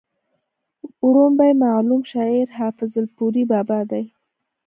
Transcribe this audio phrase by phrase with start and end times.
[1.05, 4.05] وړومبی معلوم شاعر حافظ الپورۍ بابا دی